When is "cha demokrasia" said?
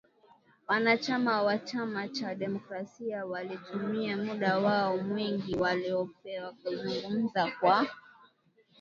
2.09-3.25